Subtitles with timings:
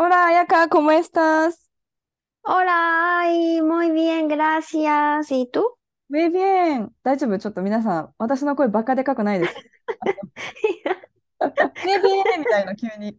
[0.00, 1.68] Hola, Ayaka, ¿cómo estás?
[2.42, 5.28] Hola, ay, muy bien, gracias.
[5.32, 5.74] ¿Y tú?
[6.08, 6.94] Muy bien.
[7.02, 9.56] 大丈夫ちょっと皆さん、私の声バカでかくないです。
[11.40, 13.18] Muy bien みたいな、急に。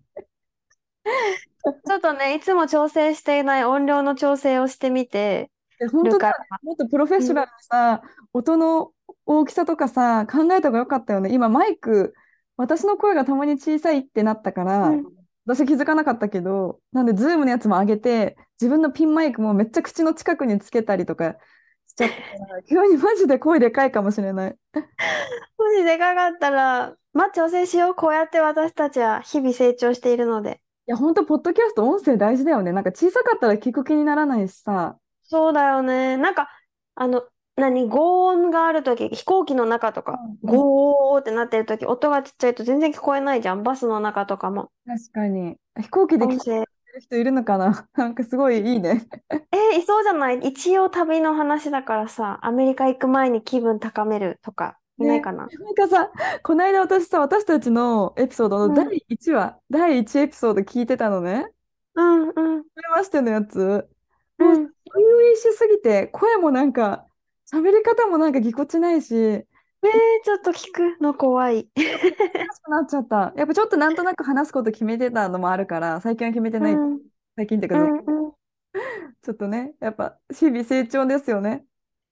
[1.85, 6.13] ちょっとね、いつも調整していない音量の調整をしてみてえ、本当だ。
[6.13, 6.59] るから。
[6.63, 8.93] もっとプロフェッショナルにさ、音の
[9.25, 11.33] 大きさとかさ、考えた方がよかったよね。
[11.33, 12.13] 今、マイク、
[12.55, 15.18] 私の声がたまに小さいってなったから、うん
[15.49, 21.37] 私気づかなかったけど、なんで、 Zoom のやつも上げて、自分のピンマイクもめっちゃ口の近くにつけたりとか
[21.87, 24.55] しちゃったから、 急にマジで声でかいかもしれない。
[24.75, 27.95] もしでかかったら、まあ調整しよう。
[27.95, 30.61] こうやって私たちは日々成長しているので。
[30.87, 32.71] いや、本当ポッドキャスト音声大事だよね。
[32.71, 34.97] なんか小さかったら聞く気にならないしさ。
[35.23, 36.17] そうだよね。
[36.17, 36.47] なんか、
[36.93, 37.23] あの、
[37.59, 43.63] 何、轟音があるとき、飛行機の中とか、うんゴーってなってるとき、音がちっちゃいと全然聞こえないじゃん。
[43.63, 44.71] バスの中とかも。
[44.85, 45.57] 確かに。
[45.81, 46.65] 飛行機で聞い音てる声。
[47.01, 47.87] 人いるのかな？
[47.95, 49.07] なんかすごいいいね。
[49.51, 50.39] えーいそうじゃない？
[50.39, 55.47] 一応旅の話だからさ、アメリカ行く前に気分高めるとか、いないかな？
[55.47, 56.11] なんかさ、
[56.43, 61.51] この間私さ、私たちのエピソードうんの第1話、第1エピソード聞いてたのね。
[61.95, 63.57] うんうん初めましてのやつ。
[64.39, 64.73] もう、うん。
[64.89, 67.05] 初々しすぎて、声もなんか、
[67.51, 69.45] 喋り方もなんかぎこちないし、えー、
[70.23, 71.67] ちょっと聞くの怖い。
[71.75, 73.33] 難しくなっちゃった。
[73.35, 76.73] やっぱちょっとなんとなく話すこと決めてたのもあるから、最近は決めてない。
[76.73, 76.99] うん
[77.37, 78.31] 最近ってか、うんうん。
[79.21, 81.63] ちょっとね、やっぱ日々成長ですよね。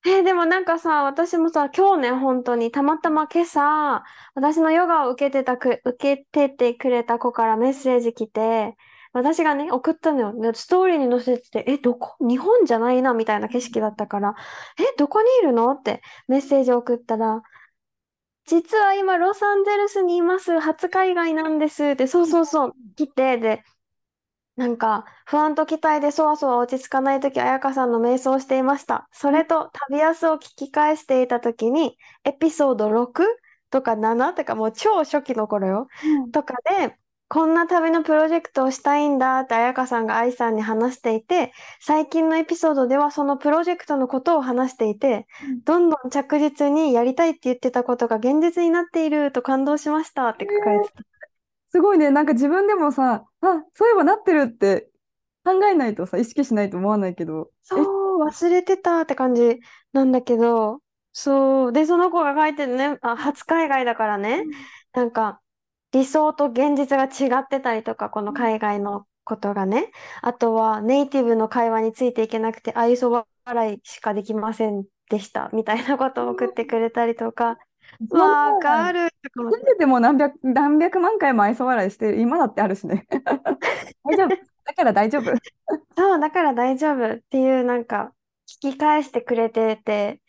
[0.05, 4.05] えーでもなんかさ、私もさ、今日ね、本当にたまたま今朝、
[4.35, 8.77] 私のヨガを受けてたく、受けててくれた子からメッセージ来て、
[9.17, 10.39] 私がね、送ったのよ。
[10.39, 12.15] でストーリーに載せてて、え、どこ？
[12.19, 14.35] 日本じゃないな、みたいな景色だったから、
[14.79, 15.71] え、どこにいるの？
[15.71, 17.41] ってメッセージを送ったら、
[18.45, 20.59] 実は今、ロサンゼルスにいます。
[20.61, 21.83] 初海外なんです。
[21.83, 23.63] って、そうそうそう、来て、で、
[24.55, 29.09] なんか、不安と期待でそわそわ落ち着かないとき、彩香さんの瞑想をしていました。
[29.11, 33.25] それと、旅安を聞き返していたときに、エピソード6
[33.69, 35.87] とか7とか、もう超初期の頃よ。
[36.31, 36.97] とかで、
[37.29, 41.51] こんな旅のプロジェクトをしたいんだって彩香さんが愛さんに話していて、
[41.81, 51.03] 最近のエピソードではそのプロジェクトのことを話していてうん、どんどん着実にやりたいって言ってたことが現実になっていると感動しましたって書かれてた。
[51.69, 54.89] すごいね、なんか自分でもさ、あ、そういえばなってるって
[55.43, 59.59] 考えないとさ、意識しないと思わないけど、え、そう、忘れてたって感じ
[59.91, 60.79] なんだけど、
[61.11, 61.71] そう。
[61.73, 64.43] で、その子が書いてるね、あ、初海外だからね、
[64.93, 65.41] なんか、
[65.97, 69.91] 理想と現実が違ってたりとか、この海外のことがね。
[70.21, 77.57] あとは、ネイティブの会話についていけなくて、愛想笑いしかできませんでした、みたいなことを送ってくれたりとか、
[78.11, 83.07] わかる住んでても何百、何百万回も愛想笑いしてる、今だってあるしね。
[84.05, 84.27] 大丈夫。
[84.27, 85.31] だから大丈夫。
[85.97, 88.13] そう、だから大丈夫っていう、なんか、
[88.47, 90.21] 聞き返してくれてて、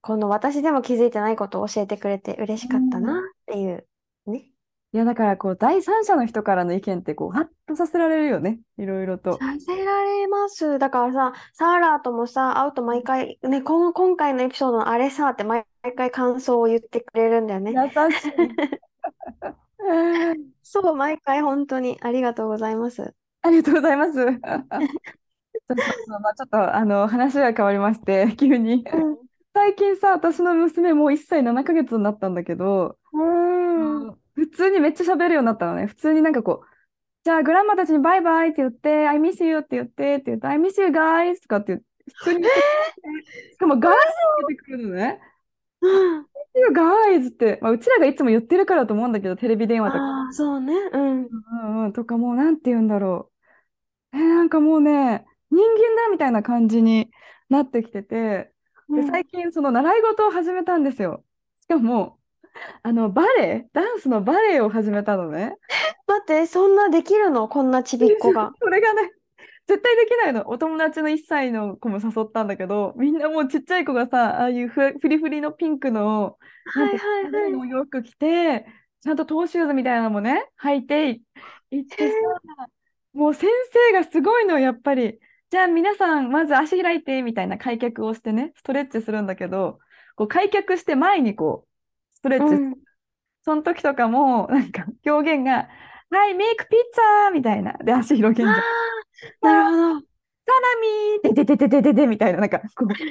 [0.00, 3.86] この私でも気づいてないことを教えてくれて嬉しかったなっていう、
[4.26, 4.50] ね。
[4.92, 8.60] いや、だからこう、第三者の人からの意見って、こう、ハッとさせられるよね。
[8.78, 9.32] いろいろと。
[9.32, 10.78] させられます。
[10.78, 17.72] だからさ、サーラーともさ、会うと毎回、ね、この今回のエピソードのあれさって毎回感想を言ってくれるんだよね。
[17.72, 17.78] 優
[18.12, 18.32] しい。
[20.62, 23.14] そう、毎回本当にありがとうございます。
[23.42, 24.12] ありがとうございます。
[24.14, 24.32] そうそ
[25.74, 28.84] うそうまあ、ちょっとあの話は変わりまして、 急に。
[28.92, 29.18] うん。
[29.52, 34.18] 最近さ、私の娘もう1歳7ヶ月になったんだけど、うーん。
[34.36, 35.86] 普通にめっちゃ喋るようになったのね。
[35.86, 36.66] 普通になんかこう、
[37.24, 43.92] じゃあグランマたちにバイバイって言って、I miss you って言ってって言って、I miss you guys とかって言って、普通に言っててしかも guys って
[44.48, 45.20] 出てくるのね。
[45.80, 46.26] うん。
[46.54, 50.04] you guys って、まあ、うちらがいつも言ってるからだと思うんだけど、テレビ電話とか。
[50.04, 50.74] ああ、そうね。
[50.92, 51.22] うん。
[51.24, 51.28] う
[51.64, 53.30] んうん、とかもうなんて言うんだろ
[54.12, 54.16] う。
[54.16, 57.10] えーなんかもうね、人間だみたいな感じに
[57.48, 58.52] なってきてて、で、
[58.88, 61.24] うん最近その習い事を始めたんですよ。
[61.60, 62.18] しかも、
[62.82, 65.56] あの、バレエ、ダンスのバレエを始めたのね。
[66.06, 67.48] 待って、そんなできるの？
[67.48, 68.52] こんなちびっこが。
[68.60, 69.10] それがね、
[69.66, 70.48] 絶対できないの。
[70.48, 76.36] お友達の1歳の子も誘ったんだけど、みんなもうちっちゃい子がさ、ああいうふフリフリのピンクの、
[76.66, 78.66] はいはいはいお洋服着て、
[79.02, 81.20] ちゃんとトーシューズみたいなのもね、履いて
[81.70, 82.14] いってさ、
[83.12, 85.18] もう先生がすごいの、やっぱり。
[85.48, 89.78] じゃあ皆さん、まず足開いて、みたいな開脚をしてね、ストレッチするんだけど、
[90.16, 91.68] こう開脚して前にこう、
[92.16, 92.74] ストレッチうん。
[93.42, 95.68] その時とかも、なんか表現が、
[96.10, 97.74] はい、メイクピッツァみたいな。
[97.74, 98.60] で、足広げんじゃん。
[99.42, 100.06] なるほど。
[100.46, 103.04] サラミーでででででででみたいな、なんか、こう、って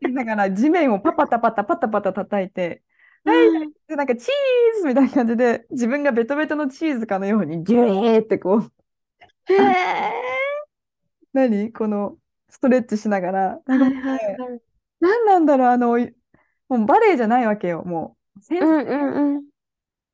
[0.00, 2.82] 言いながら地面をパパタパタパタパタ叩いて、
[3.24, 3.72] はい、うん。
[3.86, 8.62] で、なんかチーズみたいな感じで、自分がベトベトのチーズかのように、ギューってこう、
[9.52, 10.12] へえ。
[11.32, 11.72] 何？
[11.72, 12.16] この
[12.48, 14.60] ストレッチしながら、なんかもうはいはいね、はい。
[15.00, 18.15] 何なんだろう、あの、もうバレエじゃないわけよ、もう。
[18.40, 19.44] 先生、うんうんうん。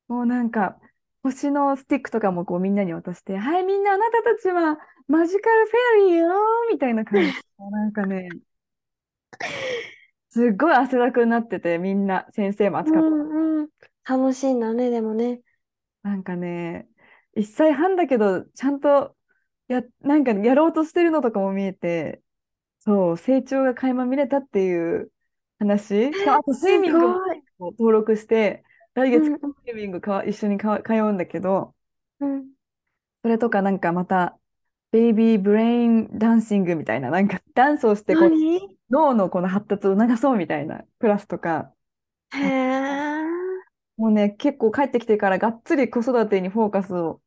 [0.07, 0.77] もうなんか、
[1.23, 4.77] 星のスティックとかもこうみんなに渡して、はい、みんなあなたたちは
[5.07, 6.33] マジカルフェアリーよ
[6.69, 7.31] みたいな感じ。
[7.57, 8.27] も うなんかね、
[10.29, 13.09] すっごい汗だくになってて、みんな、先生もう暑かった。
[13.09, 13.69] んうん。
[14.05, 15.41] 楽しいんだね、でもね。
[16.01, 16.87] なんかね、
[17.35, 19.15] 1歳半だけど、ちゃんと
[19.67, 22.21] や、なんかやろうとしてるのとかも見えて、
[22.79, 25.11] そう、成長が垣間見れたっていう
[25.59, 26.11] 話。
[26.13, 27.42] しかも、あとスイすミングもごい。
[27.71, 28.63] 登録して、
[28.93, 31.73] 来月うんスイミングかわ一緒にかわ通うんだけど、
[32.19, 32.45] うん。
[33.23, 34.37] それとかなんかまた、
[34.91, 38.77] baby brain dancing みたいな、なんかダンスをしてこう何？
[38.91, 41.71] 脳のこの発達を促そうみたいなクラスとか、
[42.31, 43.23] へえ。
[43.97, 47.21] もうね、結構帰ってきてからがっつり子育てにフォーカスを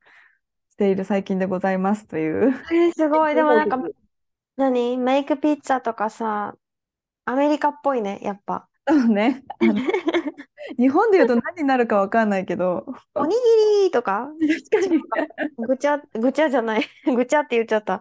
[0.70, 2.54] している最近でございますという。
[2.72, 3.34] えー、すごい。
[3.36, 3.82] でもなんか、
[4.56, 4.96] 何？
[4.96, 6.56] make pizza とかさ、
[7.24, 8.68] アメリカっぽいね、やっぱ。
[8.86, 9.44] そうね。
[10.78, 14.28] 日本で言うと何になるかわかんないけど、 おにぎりとか？
[14.72, 15.02] 確かに。
[15.66, 16.84] ぐちゃ、ぐちゃじゃない。
[17.04, 18.00] ぐちゃって言っちゃった。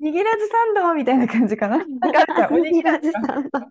[0.00, 1.78] 握らずサンドみたいな感じかな。
[1.78, 3.40] なんかあるじゃんおにぎらずさんだ。
[3.50, 3.70] 確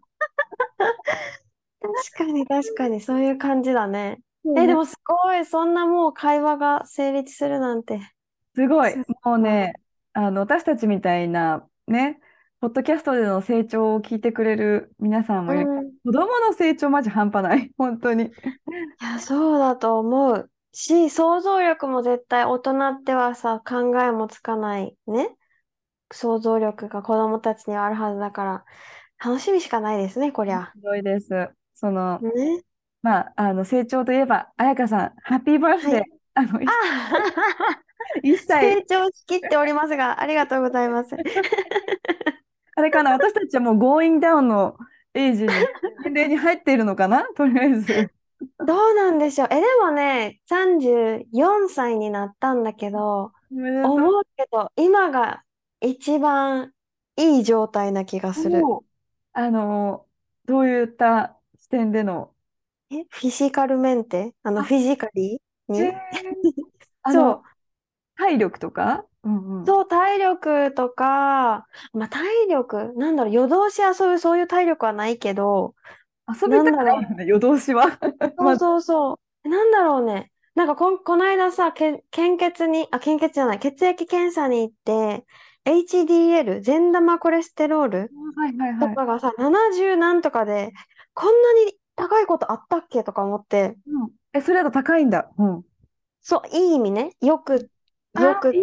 [2.17, 4.21] かに確かにそういう感じだね。
[4.57, 7.99] え、でもすごい、そんなもう会話が成立するなんて。
[8.55, 8.91] すごい。
[8.91, 9.73] すもうね、
[10.13, 12.19] あの、私たちみたいな、ね、
[12.63, 15.87] ポッドキャストでの成長を聞いてくれる皆さんもいるからうん。
[15.89, 17.69] い子供の成長マジ半端ない。
[17.77, 18.31] 本当に。
[19.01, 25.35] や、そうだと思うし、想像力も絶対大人ってはさ、考えもつかないね。
[26.13, 28.65] 想像力が子供たちにはあるはずだから、
[29.21, 30.71] 楽しみしかないですね、こりゃ。
[30.73, 31.49] すごいです。
[31.73, 32.63] その、ね。
[33.01, 35.99] まあ、あの、成長といえば、彩香さん、ハッピーバースデー。
[35.99, 36.65] はい。
[36.65, 36.71] あ
[38.23, 41.17] 一歳、成長しきっておりますが、ありがとうございます。
[42.75, 44.77] あれかな、私たちはもう going down の
[45.13, 45.49] エイジに、
[46.05, 47.25] 年齢に入っているのかな？
[47.35, 48.11] とりあえず。
[48.65, 49.47] どうなんでしょう。
[49.51, 51.29] え、でもね、34
[51.69, 53.31] 歳になったんだけど。
[53.51, 55.43] 思うけど、今が
[55.79, 56.73] 一番
[57.15, 58.63] いい状態な気がする。
[59.33, 60.05] あの、
[60.45, 62.33] どういった視点での、
[62.91, 65.79] え、フィジカルメンテあの、あ、フィジカリーに？
[65.79, 65.93] えー、
[67.03, 67.41] あその、う。
[68.15, 69.05] 体力とか？
[69.23, 69.65] うんうん。
[69.65, 75.75] そう、体力とか、まあ、体力、なんだろう、夜通し遊ぶそういう体力はないけど、
[76.27, 77.85] 遊びたくなんだろう、ないよね、夜通しは。
[78.37, 79.49] そうそうそう。
[79.49, 80.31] なんだろうね。
[80.55, 85.25] なんかこん、この間さ、け、献血に、あ、献血じゃない、血液検査に行って、
[85.65, 88.89] HDL、善玉コレステロールはいはいはい。
[88.89, 90.71] とかがさ、70何とかで、
[91.13, 94.11] こんなに高いことあったっけとか思って、うん。
[94.33, 95.31] え、それだと高いんだ。
[95.37, 95.63] うん。
[96.21, 97.15] そう、いい意味ね。
[97.21, 97.69] よく、
[98.21, 98.53] よく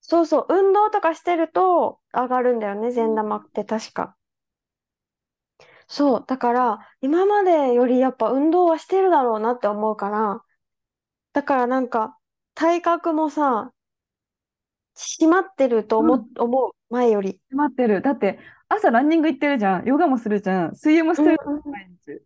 [0.00, 4.16] そうそう、運動とかしてると上がるんだよね、うん善玉って確か。
[5.88, 10.42] そう、だから、今までよりやっぱ運動はしてるだろうなって思うから、
[11.32, 12.18] だからなんか、
[12.54, 13.72] 体格もさ、
[14.96, 16.26] 締まってると思、うん。
[16.38, 17.40] 思う、前より。
[17.50, 18.02] 待ってる。
[18.02, 19.84] だって、朝ランニング行ってるじゃん。
[19.86, 20.76] ヨガもするじゃん。
[20.76, 21.62] 水泳もしうんてるじゃん。
[21.70, 22.22] 毎日。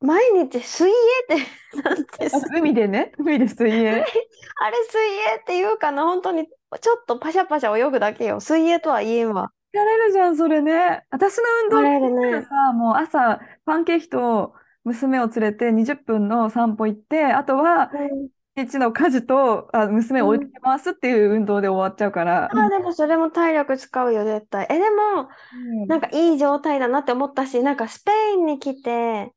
[0.00, 3.12] 毎日水泳って、 なんて海でね。
[3.18, 4.04] 海で水泳。
[4.60, 6.46] あれ水泳っていうかな、本当に
[6.80, 8.40] ちょっとパシャパシャ泳ぐだけよ。
[8.40, 9.52] 水泳とは言えんわ。
[9.72, 11.06] やれるじゃん、それね。
[11.10, 12.48] 私の運動あれ聞いたらね。
[12.48, 14.54] さ、もう朝、パンケーキと
[14.84, 18.30] 娘を連れて20分の散歩行って、あとはうん。
[18.56, 20.52] の家事とあ娘を追いかうん。
[20.52, 22.50] け回すっていう運動で終わっちゃうから。
[22.52, 24.66] ああ、でもそれも体力使うよ、絶対。
[24.70, 29.34] え、でも、うんなんかいい状態だなって思ったし、なんかスペインに来て、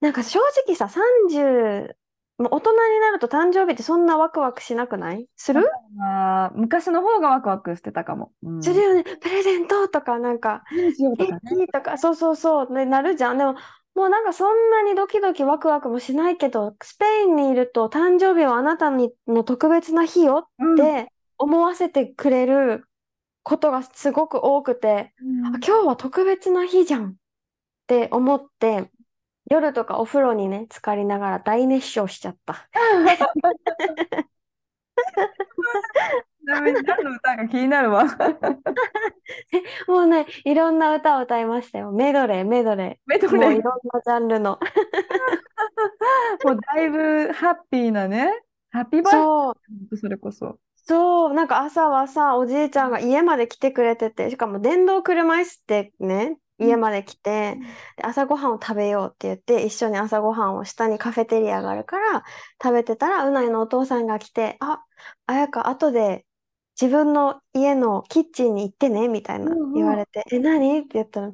[0.00, 1.96] なんか正直さ、30、
[2.42, 5.26] もう大人になると誕生日ってそんなワクワクしなくない？
[5.36, 5.70] する？
[5.96, 8.32] まあ、昔の方がワクワクしてたかも。
[8.42, 8.62] うん。
[8.62, 9.04] するよね。
[9.04, 11.40] プレゼントとか、なんか、何しようとケかね。
[11.44, 13.38] ーキとか、そうそうそう、ね、なるじゃん。
[13.38, 13.54] でも、
[13.94, 20.74] もうなんかそんなにドキドキワクワクもしないけど、スペインにいると誕生日はあなたにの特別な日ようん。
[20.74, 22.88] って思わせてくれる
[23.44, 27.14] ことがすごく多くて、うんあ、今日は特別な日じゃんっ
[27.86, 28.90] て思って、
[29.46, 32.68] 夜とかお風呂にね、浸かりながら大熱唱しちゃった。
[36.44, 38.04] ちなみに何の歌が気になるわ。
[39.88, 41.92] もうね、いろんな歌を歌いましたよ。
[41.92, 42.96] メドレー、メドレー。
[43.06, 44.58] メドレーもういろんなジャンルの。
[46.44, 48.28] もうだいぶハッピーなね。
[48.70, 50.58] ハッピーバースデそう、ーそれこそ。
[50.86, 57.58] そう、なんか朝はさ、おじいちゃんが家まで来てくれてて、しかも電動車椅子でね、家まで来て、
[57.96, 62.24] で朝ごはんを食べようって言って、一緒に朝ごはんを下にカフェテリアがあるから
[62.62, 64.84] 食べてたら、うないのお父さんが来て、あ、
[65.26, 66.26] あやか、後で
[66.80, 69.74] 自分の家のキッチンに行ってね、みたいなうんうん。
[69.74, 70.78] 言われて、え、何？
[70.80, 71.32] って言ったら、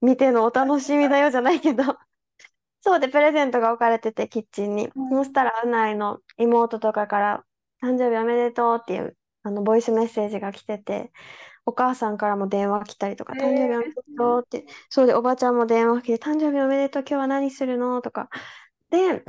[0.00, 1.84] 見てのお楽しみだよじゃないけど。
[2.80, 4.90] そうで、プレゼントが置かれてて、キッチンに。
[4.94, 5.24] うん。
[5.24, 7.44] そしたら、うないの妹とかから、
[7.82, 11.10] 誕生日おめでとうっていう、あの、ボイスメッセージが来てて、
[11.68, 18.02] お母さんからも電話来たりとか、えー誕生日おめでとうって、そうで、おばちゃんも電話来て、誕生日おめでとう、今日は何するの？
[18.02, 18.30] とか。
[18.90, 19.24] で、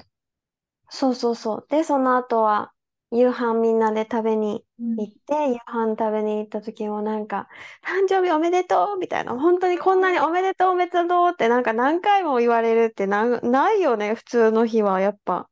[0.89, 1.67] そうそうそう。
[1.69, 2.73] で、その後は、
[3.11, 4.65] 夕飯みんなで食べに
[4.97, 7.47] 行って、夕飯食べに行った時もなんか、
[7.83, 15.49] 誕生日おめでとうみたいな、本当にこんなにおめでとうおめでとうってなんか何回も言われるってな、ないよね、普通の日はやっぱ。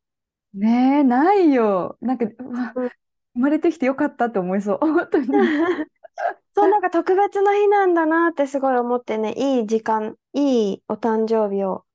[0.54, 1.98] ねえ、ないよ。
[2.02, 2.26] なんか、
[3.36, 4.80] 生まれてきてよかったって思いそう。
[4.82, 5.28] 本当に。
[6.54, 11.86] そう、なんか特別な日なんだなってすごい思ってね、いい時間、いいお誕生日を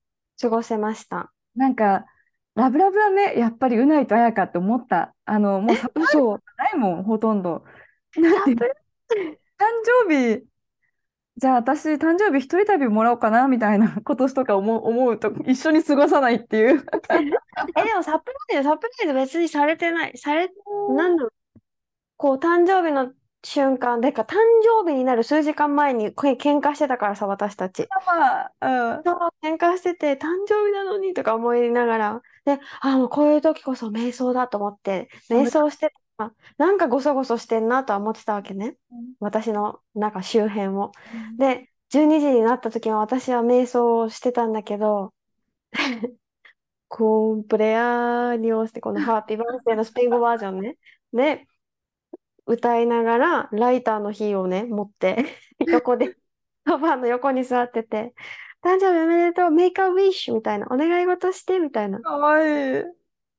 [0.40, 1.32] 過ごせました。
[1.54, 2.06] なんか、
[2.54, 5.14] ラブラブはね、やっぱりうないとあやかって思った。
[5.24, 6.40] あの、もうサプライズ嘘。
[6.56, 7.64] ないもん、ほとんど。
[8.16, 9.66] なんていうの誕
[10.06, 10.44] 生日、
[11.36, 16.84] じゃあ私、誕生日一人旅もらおうかなみたいな 今年とか思う、思うと、一緒に過ごさないっていう。
[17.76, 20.18] え、でもサプライズ、サプライズ別にされてない。
[20.18, 20.50] され、
[20.90, 21.32] なんだろう。
[22.16, 23.12] こう、誕生日の
[23.44, 27.88] 瞬間、でか、誕生日になる数時間前にこれ喧嘩してたからさ、私たち。
[28.06, 29.02] まあ、うん。
[29.04, 35.92] そう、喧嘩してて、誕生日なのにとか思いながら、で、あ、もうこういう時こそ瞑想だと思って、瞑想して
[36.58, 38.76] なんかごそごそしてんなとは思ってたわけね。
[39.20, 40.92] 私のなんか周辺を。
[41.38, 45.12] で、12時になった時は私は瞑想をしてたんだけど、
[46.88, 50.76] コンプレアーニョスってこのハッピーバースデーのスペイン語バージョンね。
[51.12, 51.46] で、
[52.46, 55.24] 歌いながらライターの火をね、持って、
[55.58, 56.16] 横で、
[56.66, 58.14] ソファーの横に座ってて、
[58.62, 62.00] 誕生日おめでとう、make a wish みたいな、お願い事してみたいな。
[62.00, 62.84] かわいい。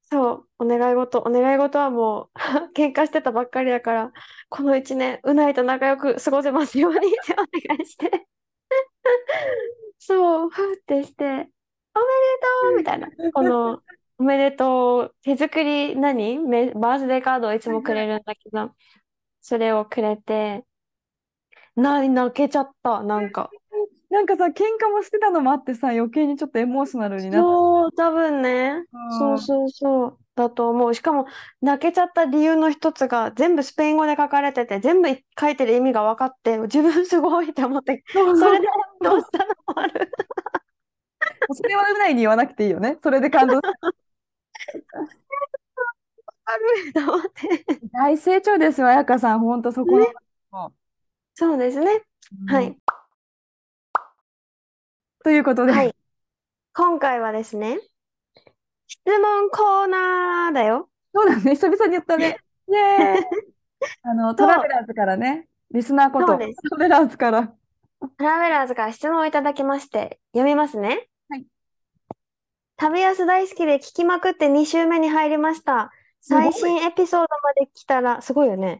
[0.03, 2.39] そう、お願い事、お願い事はもう
[2.75, 4.12] 喧嘩してたばっかりだから、
[4.50, 8.27] この一年、うないと仲良く過ごせますようにってお願いして。
[9.98, 11.50] そう、ふってして、おめで
[12.62, 13.07] とうみたいな。
[13.33, 13.81] この、
[14.24, 18.72] おめでとう、手作り何、めバースデーカードをいつもくれるんだけど、
[19.42, 20.63] それをくれて、
[21.75, 23.50] な、泣けちゃった、なんか。
[24.10, 24.51] なんかさ、喧
[24.82, 28.86] 嘩もしてたのもあってさ、余計にちょっとエモーショナルになっそう、多分ね。
[28.94, 29.18] た。
[29.18, 30.18] そうそうそう。
[30.36, 30.94] だと思う。
[30.94, 31.25] しかも、
[31.62, 38.68] 泣けちゃった理由の一つが、全部スペイン語で書かれてて、全部書いてる意味が分かって、自分すごいって思って、そうそれで
[39.01, 40.10] どうしたのもある。
[41.51, 42.98] それはうないに言わなくていいよね。
[43.01, 43.60] それで感動。
[46.94, 47.66] と思って。
[47.92, 49.40] 大成長ですよ、彩香さん。
[49.40, 50.08] 本当そこの。
[51.36, 52.04] そうですね。
[52.48, 52.78] はうんい。
[55.24, 55.96] ということで、はい。
[56.74, 57.80] 今回はですね、
[58.88, 60.90] 質問コーナーだよ。
[61.14, 62.38] そうだね、久々に言ったね。
[62.68, 63.26] イエーイ
[64.04, 67.54] あの、トラベラーズからね、リスナーこと、トラベラーズから。
[68.18, 71.08] トラベラーズから質問をいただきまして、読みますね。
[71.30, 71.46] はい。
[72.78, 75.92] 旅安大好きで聞きまくって2週目に入りました。
[76.24, 78.80] すごい最新エピソードまで来たら、すごいよね。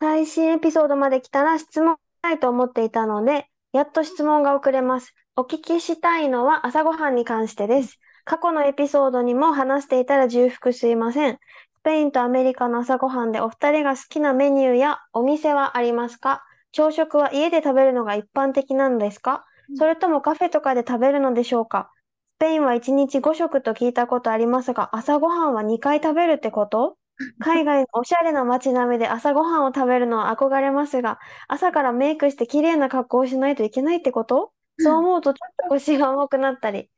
[0.00, 5.14] 最新エピソードまで来たら質問したいと思っていたので、やっと質問が遅れます。
[5.36, 8.00] お聞きしたいのは朝ごはんに関してです。
[8.24, 11.34] 過去のエピソードにも話していたら重複すいません。
[11.34, 11.38] ス
[11.84, 16.42] ペインとアメリカの朝ごはんでお二人が好きなメニューやお店はありますか？
[16.72, 19.44] 朝食は家で食べるのが一般的なのですか？
[19.68, 21.90] うんそれともカフェとかで食べるのでしょうか？
[21.94, 21.95] ス
[22.38, 26.96] ペインは1日5食と聞いたことありますが、朝ごはんは2回食べるってこと？
[27.38, 34.52] 海外のおしゃれな街並みで朝ごはんを食べるのは憧れますが、朝からメイクして綺麗な格好をしないといけないってこと？
[34.78, 36.90] そう思うとちょっと腰が重くなったり。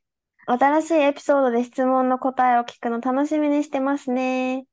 [0.47, 4.65] 新しいエピソードで質問の答えを聞くの楽しみにしてますね。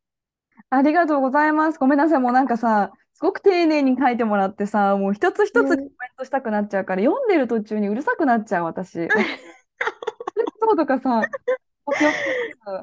[0.70, 1.80] ありがとうございます。
[1.80, 2.20] ごめんなさい。
[2.20, 9.08] もうなんかさ、すごく丁寧に書いてもらってさ、もう一つ一つコメントしたくなっちゃうから、読んでる途中にうるさくなっちゃう、私。
[10.60, 11.24] そうとかさ。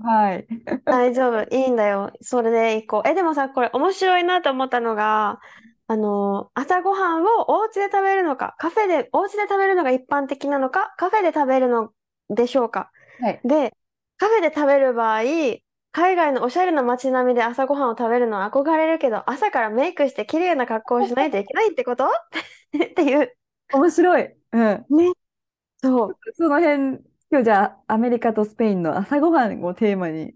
[0.03, 0.47] はい。
[0.85, 1.43] 大丈夫。
[1.55, 2.13] いいんだよ。
[2.21, 3.09] それでいこう。
[3.09, 5.41] え、でもさ、これ面白いなと思ったのが、
[5.89, 11.91] あの、朝ごはんをお家で食べるのか、カフェで、お家で食べるのが一般的なのか、カフェで食べるの
[12.31, 12.91] でしょうか。
[13.21, 13.41] はい。
[13.45, 13.75] で、
[14.19, 15.23] カフェで食べる場合、
[15.95, 22.07] 海外のおしゃれな街並みで朝ごはんを食べるのは憧れるけど、朝からメイクして綺麗な格好をしないといけないってこと？
[22.07, 22.09] っ
[22.95, 23.37] ていう。
[23.75, 24.35] 面白い。
[24.53, 24.87] うん。
[24.89, 25.13] ね。
[25.83, 26.17] そう。
[26.35, 27.01] その辺、
[27.33, 30.35] 今日じゃあアメリカとスペインの朝ごはんをテーマに。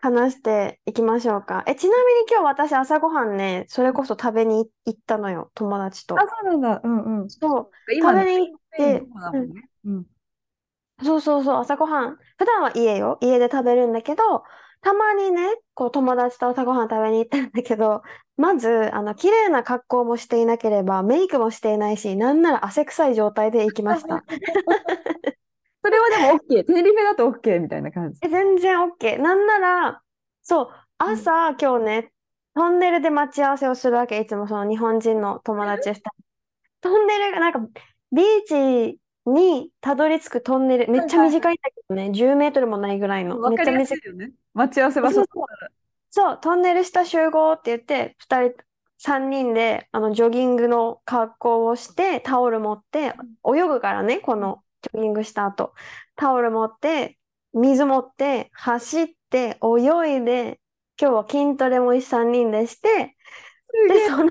[0.00, 1.62] 話していきましょうか。
[1.66, 6.16] え、ちなみに今日私朝ごはんね、それこそ食べに行ったのよ、友達と。
[6.16, 6.80] あ、そうなんだ。
[6.82, 7.28] うんうん。
[7.28, 7.70] そう。
[8.00, 9.00] 食べに行って、
[9.44, 9.68] ね。
[9.84, 10.06] うん。
[11.04, 12.16] そうそうそう、朝ごはん。
[12.38, 13.18] 普段は家よ。
[13.20, 14.42] 家で食べるんだけど、
[14.80, 15.42] たまにね、
[15.74, 18.02] こう友達と朝ごはん食べに行ったんだけど、
[18.36, 24.24] まず、あの、綺麗な格好もしていなければ、メイクもしていないし、なんなら汗臭い状態で行きました。
[25.82, 26.64] それはでも OK。
[26.64, 28.18] テネリフェだと OK みたいな感じ。
[28.22, 29.20] え、全然 OK。
[29.20, 30.02] なんなら、
[30.42, 30.68] そう、
[30.98, 32.12] 朝、今日ね、
[32.54, 34.18] トンネルで待ち合わせをするわけ。
[34.18, 36.12] いつもその日本人の友達した。
[36.80, 37.60] トンネルがなんか、
[38.12, 43.38] ビーチにたどり着くトンネル、めっちゃ短いんだけどね、10メートルもないぐらいの。
[43.48, 44.00] めっちゃ短い。
[44.04, 44.32] よね。
[44.54, 45.24] 待ち合わせ場所
[46.10, 46.38] そう。
[46.40, 48.64] トンネル下集合って言って、2人、
[48.98, 53.14] 3人であのジョギングの格好をして、タオル持って、
[53.46, 55.74] 泳ぐからね、このジョギングした後。
[56.16, 57.18] タオル持って、
[57.52, 60.60] 水持って、走って、泳いで、
[61.00, 63.16] 今日は筋トレも3人でして、
[63.88, 64.30] で、その、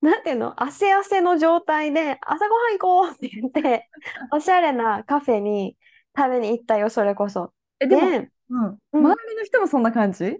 [0.00, 3.88] なんていうの、汗汗の状態で、朝ごはん行こうって言って、
[4.32, 5.76] おしゃれなカフェに
[6.16, 7.52] 食べに行ったよ、それこそ。
[7.80, 8.64] え、でも、で、うん。
[8.66, 10.38] うん周りの人もそんな感じ？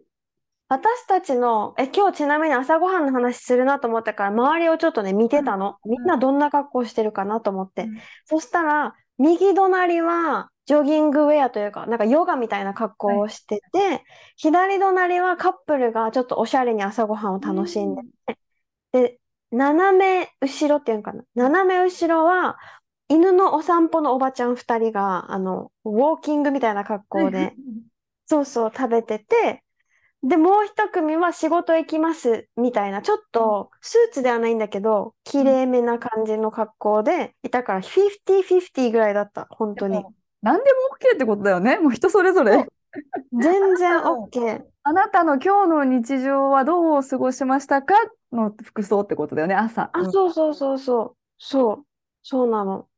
[0.68, 5.78] 私たちの、え、今日ちなみに朝ごはんの話するなと思ったから、周りをちょっとね、見てたの。
[5.84, 7.82] みんなどんな格好してるかなと思って。
[7.82, 14.02] うんそしたら、右隣はジョギングウェアというか、なんかヨガみたいな格好をしてて、
[14.36, 18.38] 左隣はカップルがちょっとおしゃれに朝ごはんを楽しんでて、
[18.92, 19.18] で、
[19.50, 21.24] 斜め後ろっていうのかな？
[21.34, 22.56] 斜め後ろは、
[23.08, 27.54] 犬のお散歩のおばちゃん2人が、あの、ウォーキングみたいな格好で、
[28.26, 29.62] そうそう、食べてて、
[30.22, 40.04] で、もう一組は仕事行きます、みたいな、ちょっと、スーツではないんだけど、綺麗めな感じの格好で、いたから、50-50ぐらいだった、本当に。
[40.42, 41.78] 何でも OK ってことだよね。
[41.78, 42.66] もう人それぞれ。
[43.32, 44.62] 全然 OK。
[44.82, 47.94] あなたの今日の日常はどう過ごしましたか
[48.32, 49.90] の服装ってことだよね、朝。
[49.92, 51.16] あ、うんそうそうそうそう。
[51.38, 51.86] そう。
[52.22, 52.88] そうなの。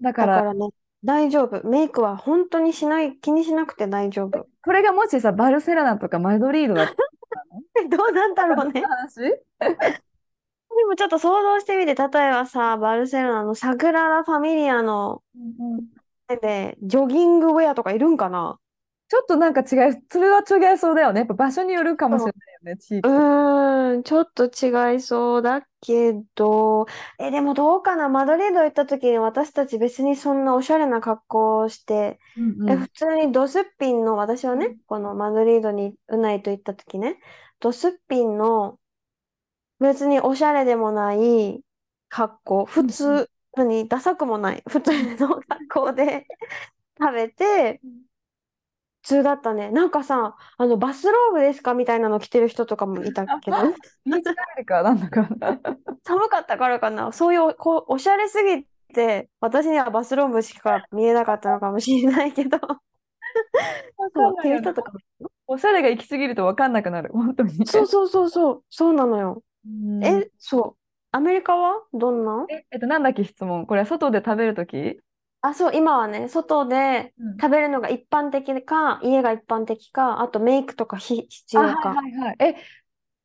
[0.00, 0.68] だから、だからね、
[1.04, 1.66] 大丈夫。
[1.66, 4.46] メイクは本当にしない、気にしなくて大丈夫。
[4.64, 6.94] これがもしさ、バルセロナとかマドリードだった
[7.96, 8.82] どうなんだろうね。
[8.82, 9.20] 話？
[10.74, 15.22] でもちょっと想像してみて、例えばさ、バルセロナのサグラダ・ファミリアの
[16.40, 18.58] で、ジョギングウェアとかいるんかな？
[19.12, 19.66] ちょっとなんか違い、
[20.10, 21.18] それは違いそうだよね。
[21.20, 23.06] やっぱ場所によるかもしれないよね、地域。
[23.06, 26.86] うん、ちょっと違いそうだけど、
[27.18, 28.08] え、でもどうかな？
[28.08, 32.78] マドリード行った時に私たち別にそんなおしゃれな格好をして、え、うんうん。
[32.78, 37.18] 普通にドスッピンの、私はね、このマドリードにウナイと行った時ね、
[37.60, 38.78] ドスッピンの
[39.78, 41.60] 別におしゃれでもない
[42.08, 46.26] 格好、普通、何、ダサくもない、普通の格好で
[46.98, 47.88] 食べて、普
[49.02, 49.70] 通だったね。
[49.70, 53.56] なんかさ、あの、バスローブですかみたいなの着てる人とかもいたけど。
[56.04, 57.12] 寒かったからかな。
[57.12, 64.98] そういう、こう、おしゃれすぎて、私にはバスローブしか見えなかったのかもしれないけど、そう、っていう人とかも。
[65.46, 67.66] おしゃれが行き過ぎると分かんなくなる、本当に。
[67.66, 69.42] そうそうそうそう、そうなのよ。
[69.66, 70.76] うんえ、そう。
[71.12, 71.82] アメリカは？
[71.92, 72.46] どんな？
[72.48, 73.66] え、えっと、なんだっけ質問。
[73.66, 74.98] これは外で食べるとき？
[75.42, 82.02] あ、そう、今はね、外でうん食べるのが一般的か、家が一般的か、あとメイクとかひ必あ、はい要か。
[82.08, 82.36] はいはい。
[82.40, 82.64] え、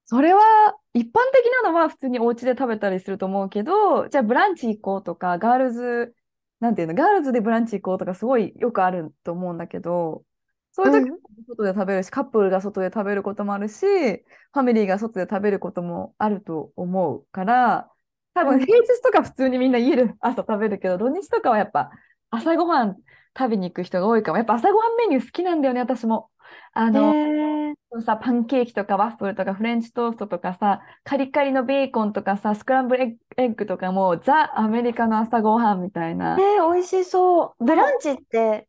[0.06, 6.16] それは一般的なのは普通にお家で食べたりすると思うけど、じゃあブランチ行こうとか、ガールズ、
[6.60, 10.26] なんていうの、ガールズでブランチ行こうとかすごいよくあると思うんだけど、
[10.72, 17.92] そういう時うん外で食べるし、カップルが外で食べることもあるし、ファミリーが外で食べることもあると思うから、
[18.34, 21.92] 多うん分平日とか普通にみんな家で朝食べるけど、土日とかはやっぱ
[22.30, 22.98] 朝ごはん
[23.38, 24.38] 食べに行く人が多いかも。
[24.38, 26.30] やっぱ朝ごはんメニュー好きなんだよね、私も。
[26.74, 36.38] あへの、ーさ、パンケーキとかワッフルとかフレンチトーストとかさ、カリカリのベーコンとかさ、スクランブルエッグとかもザ・アメリカの朝ごはんみたいな。
[36.40, 37.66] えー、美味しそう。
[37.66, 38.68] ブランチって、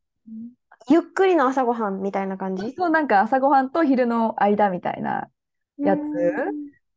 [0.88, 2.72] ゆっくりの朝ごはんみたいな感じ？
[2.76, 5.28] そう、なんか朝ごはんと昼の間みたいな
[5.78, 6.00] やつ。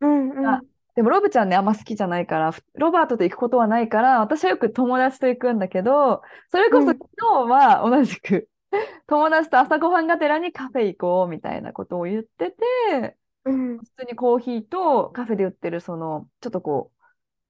[0.02, 0.48] うんうん。
[0.48, 0.62] あ
[1.02, 6.86] でもロブちゃんね、あんま好きじゃないから、ふロバートと行くことはないから、私はよく友達と行くんだけど、それこうん。
[6.86, 8.48] そ昨日は同じく、
[9.08, 13.78] 友達と朝ごはんがてらにカフェ行こうみたいなことを言ってて、うん。
[13.80, 16.92] 普通にコーヒーとカフェで売ってるその、ちょっとこ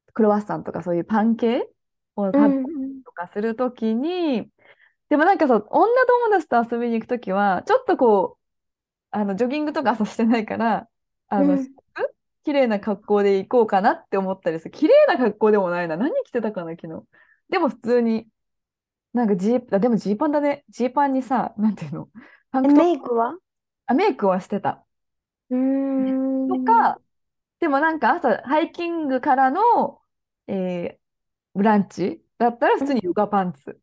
[0.07, 1.67] う、クロワッサンとかそういうパン系
[2.15, 2.63] を食べ
[3.03, 4.49] とかするときに、
[5.09, 8.41] でもなんかそう、女友達と遊びに行くときは、ちょっとこう、
[9.09, 10.87] あの、ジョギングとか朝してないから、
[11.27, 11.80] あの、うん
[12.43, 14.71] 綺麗な格好で行こうかなって思ったりする。
[14.71, 15.97] 綺麗な格好でもないな。
[15.97, 17.03] 何着てたかな、昨日。
[17.49, 18.27] でも普通に、
[19.13, 20.63] なんかジーパン、あでもジーパンだね。
[20.69, 22.09] ジーパンにさ、なんていうの、
[22.61, 23.37] メイクは？
[23.85, 24.85] あ、メイクはしてた。
[25.49, 26.47] うーん。
[26.47, 26.99] とか、
[27.59, 30.01] でもなんか朝、ハイキングからの、
[30.47, 31.01] えー
[31.53, 33.73] ブランチだったら普通にヨガパンツっ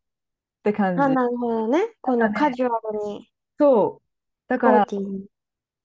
[0.63, 1.15] て感あ、じ。
[1.15, 1.95] なるほどね。
[2.01, 4.03] このカジュアルに、そう。
[4.49, 4.87] だから。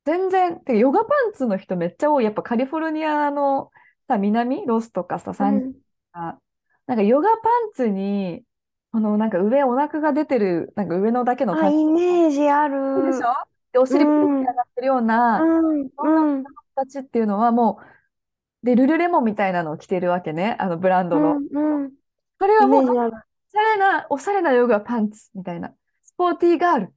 [0.05, 2.23] 全然、てかヨガパンツの人めっちゃ多い。
[2.25, 3.71] やっぱカリフォルニアの
[4.07, 5.73] さ、南、ロスとかさ、うサンん。
[6.11, 6.37] あ
[6.87, 8.43] なんかヨガパンツに、
[8.91, 13.05] このなんか上お腹が出てる、なんか上のだけのイメージある。
[13.05, 13.27] でしょ？
[13.71, 14.43] で、お尻プリうん。
[14.43, 15.89] ッて上がってるような、うん。
[15.97, 16.43] そんなうん。
[16.75, 17.79] 形っていうのはも
[18.63, 21.35] う、で、ルルレモンみたいなのを着てるわけね、あのブランドの。
[21.35, 21.83] うん。
[21.83, 21.93] うん。
[22.39, 23.11] それはもう、おイメージある。
[23.51, 26.93] しゃれな、おしゃれなヨガパンツみたいな、スポーティーガールって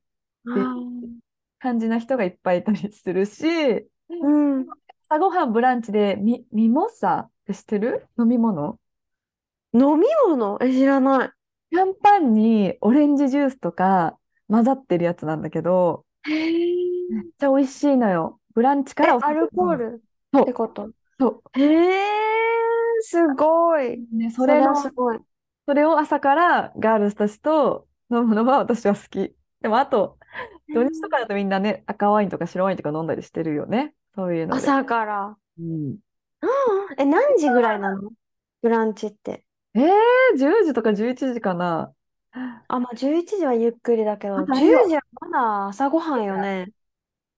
[1.67, 4.67] 感じな人がいっぱいいたりするし、ーうん。
[5.09, 8.07] 朝ごはんブランチでミ、ミモサって知ってる？
[8.17, 8.79] 飲み物？
[9.75, 10.59] 飲み物？
[10.61, 11.31] え、知らない。
[11.73, 14.17] シャンパンにオレンジジュースとか
[14.49, 18.39] 混ざってるやつなんだけど、めっちゃ美味しいのよ。
[18.55, 19.77] ブランチかえ、らアルコー。
[19.77, 20.03] ル？
[20.41, 20.91] ってこと？
[21.19, 22.01] そへえ、
[23.01, 23.95] すごい。
[23.95, 24.17] う。
[24.17, 25.19] ね、そそれれの、はすごい。
[25.67, 29.35] それを朝からガールスたちと飲むのは私は好き。
[29.63, 30.17] でもあと、
[30.75, 33.95] 土日とかだとみんなね、赤ワインとか白ワインとか飲んだりしてるよね。
[34.15, 34.59] そういうので。
[34.59, 35.37] 朝から。
[35.59, 35.99] うん。
[36.99, 38.11] え、何時ぐらいなの？
[38.63, 39.45] ブランチって。
[39.75, 39.83] えー、
[40.37, 41.93] 10時とか11時かな。
[42.69, 46.69] あ、まあ11時はゆっくりだけど、まだあるよ10時はまだ朝ごはんよね。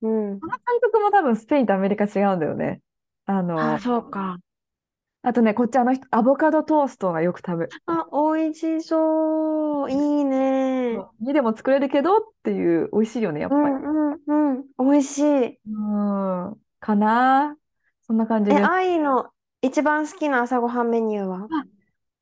[0.03, 0.41] うん。
[0.41, 2.81] この監督も多分スペインとアメリカ違うんだよね。
[3.27, 4.39] あの、あ、そうか。
[5.23, 7.71] あとね、こっちあの人、アボカドトーストがよく食べる。
[7.87, 9.91] あ、美味しそう。
[9.91, 10.99] いいね。
[11.21, 13.63] 家でも作れるけどっていう、美味しいよね、やっぱり。
[13.63, 14.65] うんうんうん。
[14.79, 15.47] 美味しい。
[15.47, 17.57] うん、かな。
[18.07, 18.67] そんな感じえ、です。
[18.67, 21.49] 愛の一番好きな朝ごはんメニューは？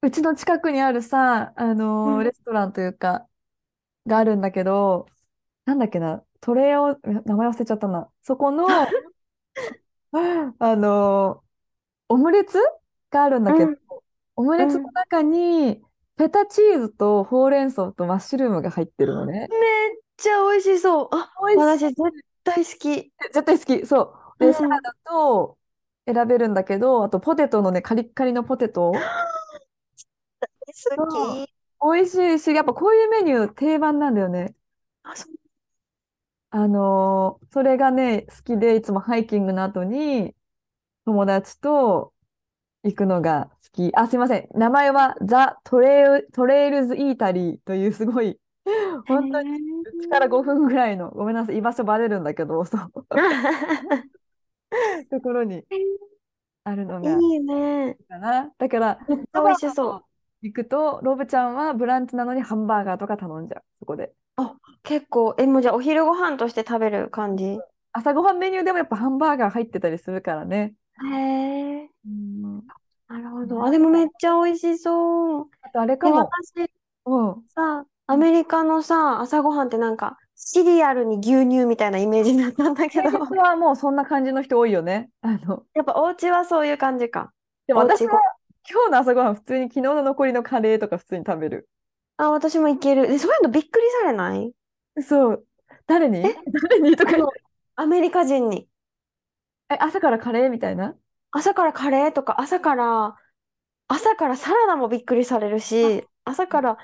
[0.03, 3.27] うちの近くにあるさ、あのーうんレストランというか、
[4.07, 5.07] があるんだけど、
[5.67, 8.09] なんだっけな、トレを、名前忘れちゃったな。
[8.23, 8.67] そこの、
[10.59, 11.47] あのー
[12.09, 12.59] オムレツ
[13.11, 13.79] があるんだけど、うん
[14.39, 15.81] オムレツの中に、
[16.19, 19.33] フェタチーズとほうれん草とマッシュルームが入ってるのね。
[19.33, 19.49] めっ
[20.19, 21.09] ちゃ美味しそう。
[21.13, 22.13] あ、美味しい私絶
[22.45, 23.13] 対好き。
[23.33, 23.87] 絶対好き。
[23.87, 24.03] そ
[24.37, 24.39] う。
[24.39, 25.59] で、うんサラダと
[26.07, 28.93] 選べるんだけど、あとポテトのね、カリッカリのポテト。
[30.97, 31.51] 好き。
[31.83, 34.55] 美味しいし、やっぱこういうメニュー定番なんだよね。
[35.03, 35.37] あ、そう
[36.51, 40.35] あのーそれがね、好きで、いつもハイキングの後に
[41.07, 42.15] 友達と
[42.87, 43.91] 行くのが好き。
[43.97, 44.49] あ、すいません。
[44.55, 48.39] 名前はザ・トレイル、トレイルズ・イータリーというすごい、
[49.09, 49.53] 本当にへ
[49.85, 54.07] うちから5分ぐらいの、ごめんなさい、居場所バレるんだけど、そう、ー
[55.11, 55.65] ところに
[56.65, 57.99] あるのがいいね。
[58.09, 58.53] かな。
[58.59, 60.05] だから、めっちゃ美味しそう。
[60.43, 64.13] 行くと、ロブちゃんはブランチなのにハンバーガーとか頼んじゃう、そこで。
[64.83, 67.45] 結構、え、もうじゃあお昼ご飯として食べる感じ？
[67.45, 67.59] へ
[67.93, 70.75] 朝ごはんメニューでもやっぱハンバーガー入ってたりするからね。
[71.05, 72.67] え、うん。
[73.09, 73.65] なるほど。
[73.65, 75.47] あ、でもめっちゃ美味しそう。
[75.63, 76.19] あとあれかで、も。
[76.19, 76.71] 私
[77.07, 77.43] うん。
[77.49, 85.09] さ、アメリカのさ、朝ごはんってなんか、シリアルに牛乳みたいなイメージだったんだけど、平日はもうそんな感じの人多いよね。
[85.23, 87.33] あの、やっぱお家はそういう感じか。
[87.67, 88.13] でも私は
[88.69, 91.69] 今日の朝ごはん普通に昨日の残りのカレーとか普通に食べる。
[92.17, 93.09] あ、私もいける。
[93.09, 94.53] で、そういうのびっくりされない？
[95.03, 95.47] そう。
[95.87, 96.23] 誰に？
[96.69, 96.97] 誰に？
[96.97, 97.29] とかあの
[97.77, 98.69] アメリカ人に。
[99.71, 100.51] え、朝からカレー？
[100.51, 100.95] みたいな
[101.33, 102.13] 朝からカレー？
[102.13, 103.17] とか、朝から、
[103.89, 106.79] 朝からサラダもびっくりされるし、朝から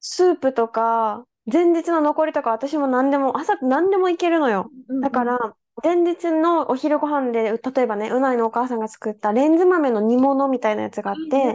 [0.00, 4.70] スープとか、前日の残りとか、私も何でも、朝何でもいけるのよ。
[5.00, 5.38] だか、ら、
[5.82, 11.54] 前日のお昼ご飯で、う例えばね、うないのお母さんが作ったレンズ豆の煮物みたいなやつがあっいいねて、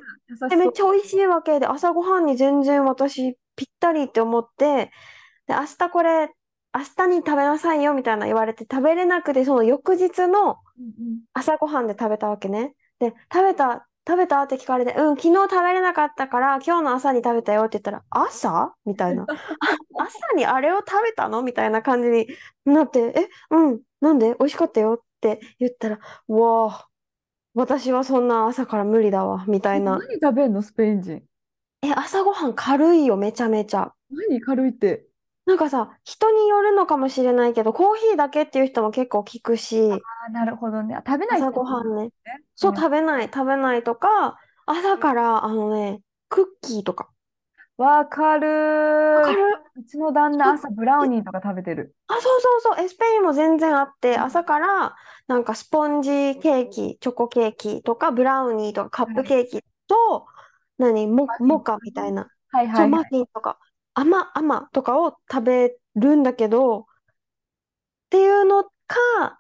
[0.49, 0.71] で、め優しそう。
[0.71, 1.60] っちゃ美味しいわけ。
[1.60, 4.91] で、朝ごはんに全然私ぴったりって思って、
[5.47, 6.30] で、明日これ、
[6.74, 10.58] 明日に食べなさいよみたいな言われて食べれなくて、その翌日の
[11.34, 12.74] 朝ごはんで食べたわけね。
[13.00, 18.74] で、食べた、食べたって聞かれて、うん、昨日食べれなかったから、今日の朝に食べたよって言ったら、朝？
[18.86, 19.24] みたいな。
[19.28, 21.42] あ、朝にあれを食べたの？
[21.42, 22.28] みたいな感じに
[22.66, 24.36] なって、え、うん、なんで？
[24.40, 26.88] 美味しかったよって言ったら、うわあ、
[27.54, 29.98] 私はそんな朝から無理だわ、みたいな。
[30.00, 30.62] 何食べんの？
[30.62, 31.22] スペイン人。
[31.84, 33.94] え、朝ごはん軽いよ、めちゃめちゃ。
[34.10, 34.40] 何？
[34.40, 35.06] 軽いって。
[35.45, 39.75] なんかさ、人によるのかもしれないけど、コーヒーだけっていう人も結構聞くし、
[40.27, 40.95] あ、なるほどね。
[41.06, 42.12] 食べない人朝ごはんね。
[42.56, 47.12] そう、ん食べない、食べないとか、朝から、あのね、クッキーとか。
[47.77, 49.15] わかるー。
[49.15, 49.41] わかる
[49.75, 51.95] うちの旦那朝ブラウニーとか食べてる。
[52.08, 54.95] あ、そうそうそう、エスペインも全然あって、朝から
[55.27, 56.10] なんかスポンジ
[56.41, 60.27] ケーキ、チョコケーキとか、ブラウニーとかカップケーキと、
[60.77, 63.12] 何、モ、マフィンモカみたいな、そう、マはいはいはい。
[63.12, 63.60] フィンとか、
[63.93, 66.86] 甘々とかを食べるんだけど、っ
[68.10, 68.69] ていうのか、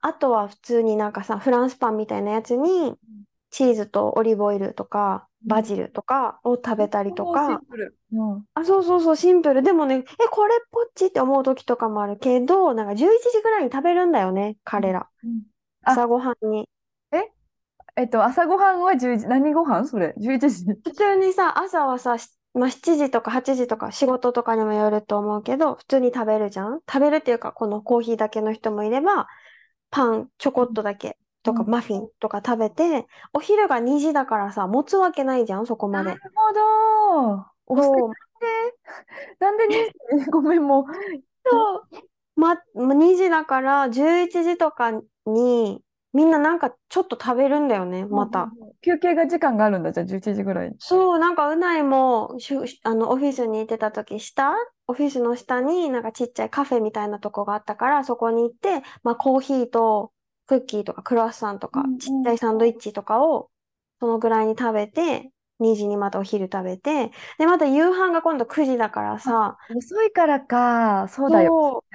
[0.01, 2.95] あとは普通になんかさ、フランスパンみたいなやつに、
[3.49, 7.61] チーズとオリーブオイルとか、バジルとかを食べたりとか。
[8.53, 9.61] あ、そうそうそう、シンプル。
[9.61, 15.09] でもね、え、これっぽっちって思う時とかもあるけど、なんか11時ぐらいに食べるんだよね、彼ら。
[15.23, 15.41] うん
[15.83, 16.69] あ朝ごはんに。
[17.97, 18.03] え？
[18.03, 20.65] っと、朝ごはんは10時、何ご飯それ ?11 時。
[20.83, 26.79] 普通にさ、朝はさ、しまあ、7時とか8時とか仕事とかにもよると思うけど、普通に食べるじゃん？
[26.81, 29.27] 食べるっていうか、このコーヒーだけの人もいれば、
[29.89, 36.09] パン、ちょこっとだけとか、うんマフィンとか食べて、お昼が2時だからさ、持つわけないじゃん、そこまで。
[36.09, 37.45] なるほど。
[37.67, 38.11] お捨てそう、
[39.39, 39.73] なんで2
[40.25, 40.25] 時？
[40.31, 40.85] ごめん、もう。
[41.45, 41.87] そう、
[42.35, 42.55] ま、
[42.95, 44.91] 2時だから11時とか
[45.25, 45.81] に、
[46.13, 48.51] みんななんかちょっと食べるんだよね、また。
[48.81, 50.75] 休憩が時間があるんだ、じゃあ11時ぐらいに。
[50.79, 54.53] そう、なんかうないもしゅ、あの、オフィスに行ってた時、下、
[54.87, 60.11] オフィスの下になんかちっちゃいカフェみたいなとこがあったから、そこに行って、まあコーヒーと
[60.47, 63.49] クッキーとかクロワッサンとかうんうん、ちっちゃいサンドイッチとかを、
[63.99, 71.07] そのぐらいに食べて、2時にまたお昼食べて、で、また夕飯が今度9時だからさ、遅いからか。
[71.09, 71.53] そうだよ。
[71.53, 71.85] そ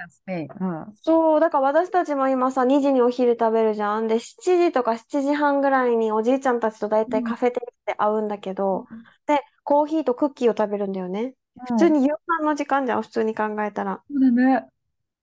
[0.59, 0.65] う。
[0.65, 0.93] うん。
[1.03, 4.07] そう、だから私たちも今さ、2時にお昼食べるじゃん。
[4.07, 8.87] で、7時とか7時半ぐらいにおじいちゃんたちと大体カフェテリアで会うんだけど、
[9.27, 11.35] で、コーヒーとクッキーを食べるんだよね。
[11.63, 14.03] 普通に夕飯の時間じゃん、普通に考えたら。
[14.09, 14.69] そうだね。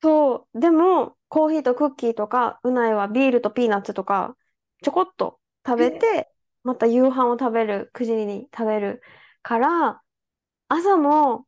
[0.03, 4.37] そう、でも、コーヒーとクッキーとか、うないはビールとピーナッツとか、
[4.83, 6.31] ちょこっと食べて、
[6.65, 9.03] また夕飯を食べる、9時に食べる
[9.43, 10.03] から、
[10.69, 11.47] 朝も、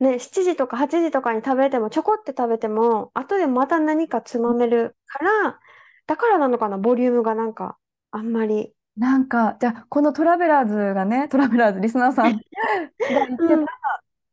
[0.00, 5.60] ね、7時とか8時とかに食べても、ちょこって食べても、後でまた何かつまめるから、
[6.06, 7.78] だからなのかな、ボリュームがなんか、
[8.12, 8.74] あんまり。
[8.96, 12.32] なんか、じゃあ、このトラベラーズがね、トラベラーズ、リスナーさん
[13.10, 13.72] が言ってうんた、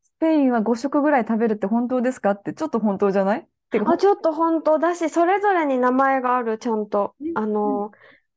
[0.02, 3.48] スペインは5食ぐらい食べるって本当ですかって、ちょっと本当じゃない？
[3.84, 7.16] あ、ちょっと本当だし、それぞれに名前がある、ちゃんと
[7.64, 7.88] うん。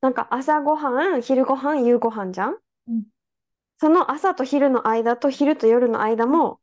[0.01, 2.57] なんか朝ごはん、昼ごはん、夕ごはんじゃん？
[2.87, 3.03] うん。
[3.79, 6.61] その朝と昼の間と昼と夜の間も、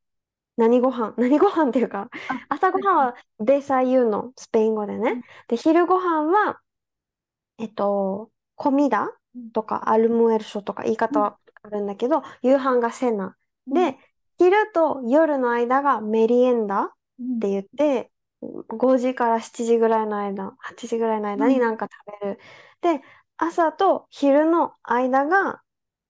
[0.56, 2.10] 何ごはん、 何ごはんっていうか、
[2.48, 4.32] 朝ごはんはデサユーの？
[4.36, 5.20] スペイン語でうん。
[5.20, 5.20] ね。
[5.48, 6.60] で、昼ごはんは、
[7.58, 9.50] えっと、コミダうん。
[9.52, 13.36] とかアルムエルショとか言い方はあるんだけど、夕飯がセナ。
[13.72, 13.98] で、
[14.38, 17.40] 昼と夜の間がメリエンダっうん。
[17.40, 18.10] て言って、
[18.68, 22.40] 5時から7時ぐらいの間、8時ぐらいの間になんか食べる。
[22.80, 23.02] で、
[23.38, 25.62] 朝と昼の間が、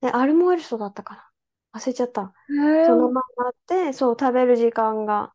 [0.03, 1.17] え、アルモエルソだったか
[1.73, 2.35] な忘れちゃった。
[2.49, 5.35] へえそのままで、そう、食べる時間が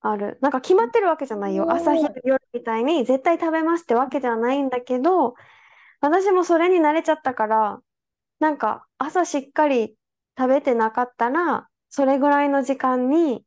[0.00, 0.38] ある。
[0.42, 1.72] なんか決まってるわけじゃないよ。
[1.72, 5.34] 朝、昼、夜みたいに絶対食べますってわけじゃないんだけど、
[6.00, 7.82] 私もそれに慣れちゃったから、
[8.40, 9.96] なんか朝しっかり
[10.38, 13.44] 食べてなかったら、それぐらいの時間に、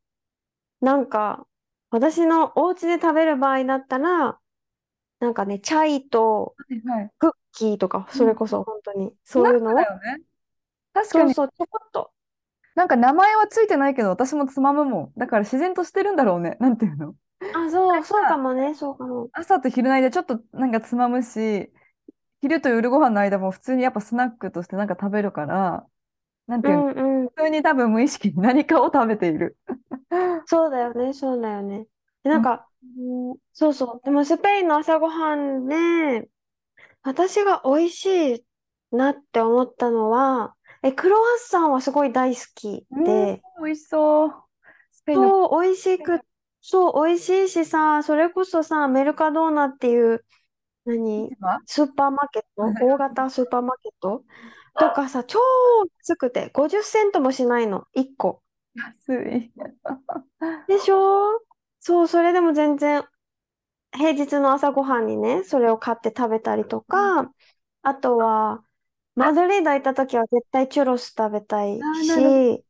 [0.81, 1.47] なんか、
[1.89, 4.39] 私のお家で食べる場合だったら、
[5.19, 7.13] なんかね、チャイとはいはい。
[7.19, 10.23] クッキーとか、それこそ本当に、そういうのを、だよね。
[10.93, 12.11] 確かに、そうそう、ちょこっと。
[12.75, 15.13] なんか名前はついてないけど、私もつまむもん。
[15.17, 16.57] だから自然としてるんだろうね。
[16.59, 17.15] なんていうの
[17.51, 19.29] あ、そう、そうかもね、そうかも。
[19.31, 21.71] 朝と昼の間ちょっとなんかつまむし、
[22.41, 25.87] 昼と夜ご飯の間も普通にやっぱスナックとしてなんか食べるから、
[26.47, 27.29] なんてういうの、んうん。
[27.37, 29.57] 普通に多分無意識に何かを食べている。
[30.45, 31.87] そうだよね、そうだよね。
[32.23, 32.69] でなんか、
[33.53, 34.01] そうそう。
[34.03, 36.29] でもスペインの朝ごはんで、
[37.03, 38.45] 私が美味しい
[38.91, 44.33] なって思ったのは、え、クロワッサンはすごい大好きで、美味しそう。
[44.91, 45.29] スペインの。
[45.29, 46.21] そう、美味しく、
[46.61, 50.25] そう、美味しいしさ、それこそさ、メルカドーナっていう、
[50.85, 51.31] 何？
[51.65, 54.23] スーパーマーケット、 大型スーパーマーケット？
[54.77, 55.39] とかさ、超
[55.99, 58.41] 安くて、50セントもしないの、1個。
[58.75, 59.51] 安い。
[60.67, 61.39] でしょ？
[61.79, 63.03] そう、それでも全然、
[63.93, 67.31] 平日の朝ごはんにね、それを買って食べたりとか、
[67.83, 68.65] あとは、
[69.15, 72.65] マドリード行った時は絶対チュロス食べたいあーなるし、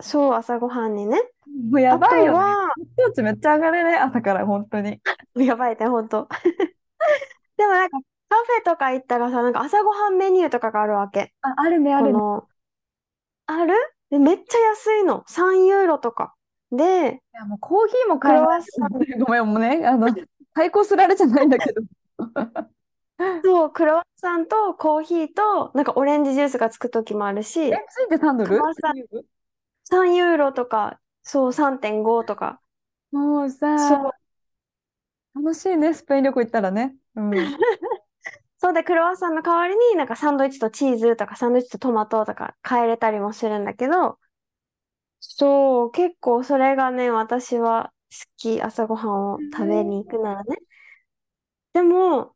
[0.00, 1.18] そう、朝ごはんにね。
[1.70, 2.44] もうやばいよね。
[2.44, 5.00] あとは、血糖値めっちゃ上がるね、朝から本当に。
[5.36, 6.28] やばいね、ほんと。
[7.56, 11.34] でもなんか、カフェとか行ったらさ、なんか朝ごはんメニューとかがあるわけ。
[11.42, 12.22] あ、あるね、あるね。
[13.46, 13.74] ある？
[14.10, 15.24] でめっちゃ安いの。
[15.26, 16.34] 3ユーロとか。
[16.70, 18.62] で、いや、もうコーヒーも買えない。
[19.18, 20.08] ごめん、もうね、あの、
[20.54, 21.82] 対抗すられじゃないんだけど。
[23.44, 28.50] そう、クロワッサンとコーヒーと、なんかオレンジジュースがつく時もあるし、え、ついて3ドル？
[28.50, 32.60] クロワッサン3ユーロとか、そう、3.5とか。
[33.10, 34.12] もうさ。
[35.34, 36.96] 楽しいね、スペイン旅行行ったらね。
[37.14, 37.30] うん。
[38.60, 44.18] そうで、クロワッサンの代わりになんかサンドイッチとチーズとかサンドイッチとトマトとか変えれたりもするんだけど、
[45.20, 50.56] そう、結構それがね、私は好き、朝ごはんを食べに行くならね。
[51.72, 52.34] でも、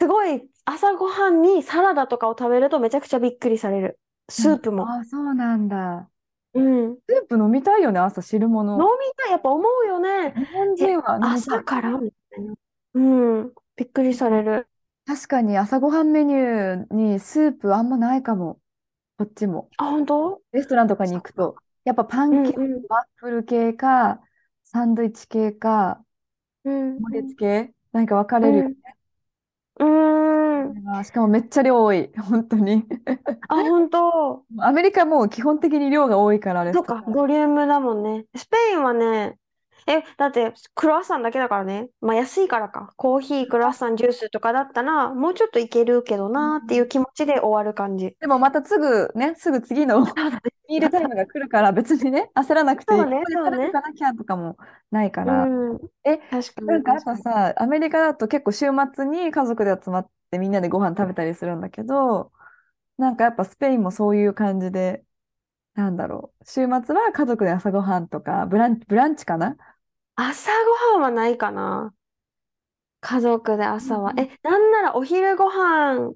[0.00, 3.98] すごい朝ごはんにサラダとかを食べるとめちゃくちゃびっくりされる。
[4.28, 4.88] スープも。
[4.88, 6.10] あ、そうなんだ。
[6.54, 6.98] うん。
[7.08, 8.78] スープ飲みたいよね、朝汁飲物。
[8.78, 8.84] み
[9.16, 10.34] たい、やっぱ思うよね。
[10.36, 11.58] 日本え、人は飲みたい。
[11.58, 12.54] 朝からみたいな。
[12.94, 13.52] うん。
[13.76, 14.68] びっくりされる。
[15.06, 18.60] 確かに朝ごはんメニューにスープあんまないかも。
[19.18, 19.70] こっちも。
[19.78, 20.42] あ、本当？
[20.52, 21.56] レストランとかに行くと。
[21.88, 22.84] やっぱパン系、うんうん。
[22.88, 24.20] ワッフル系か、
[24.62, 26.04] サンドイッチ系か、
[26.64, 27.28] うんオムレうん。
[27.28, 28.64] ツ系、なんか分かうれるよ。
[28.70, 28.74] ん。
[29.80, 30.68] うー
[31.00, 31.04] ん。
[31.04, 32.10] しかもめっちゃ量多い。
[32.16, 32.84] 本当に。
[33.48, 34.44] あ、本当。
[34.60, 37.02] アメリカもう基本的に量が多いから、レそうか。
[37.06, 38.26] ボリュームだもんね。
[38.36, 39.38] スペインはね、
[39.86, 41.88] え、だってクロワッサンだけだからね。
[42.00, 42.92] まあ安いからか。
[42.96, 48.14] コーヒー、クロワッサン、ジュースとかだったら、もうちょっといけるけどなーっていう気持ちで終わる感じ。
[48.20, 50.40] でもまたすぐね、すぐ次のそうだね。
[50.68, 53.00] ミールタイムが来るから別にね、 焦らなくていい。
[53.00, 53.56] そうね、ここでそうね。
[53.56, 54.56] 食べとかなきゃとかも
[54.90, 55.52] ないかうら。
[55.74, 55.78] ん。
[56.04, 57.02] え、確かに、なんかやっ。
[57.02, 62.32] ぱさ、アメリカだと結構週末に家族で集まってみんなでご飯食べたりするんだけど、
[62.98, 65.04] なんかやっぱスペインもそういう感じで、
[65.74, 66.44] なんだろう。
[66.46, 66.54] 週
[66.84, 69.56] 末は家族で朝ごはんとか、ブラン、ブランチかな？
[70.16, 71.94] 朝ごはんはないかな。
[73.00, 74.12] 家族で朝は。
[74.12, 76.14] うんえ、なんならお昼ご飯